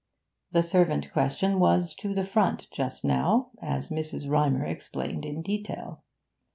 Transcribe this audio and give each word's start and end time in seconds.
The 0.51 0.63
servant 0.63 1.13
question 1.13 1.59
was 1.59 1.93
to 1.99 2.15
the 2.15 2.23
front 2.25 2.67
just 2.71 3.05
now, 3.05 3.51
as 3.61 3.89
Mrs. 3.89 4.27
Rymer 4.27 4.65
explained 4.65 5.27
in 5.27 5.43
detail. 5.43 6.01